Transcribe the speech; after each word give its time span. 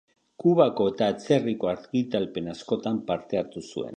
Kubako 0.43 0.87
eta 0.91 1.09
atzerriko 1.15 1.69
argitalpen 1.73 2.51
askotan 2.57 3.01
parte 3.11 3.41
hartu 3.45 3.67
zuen. 3.67 3.89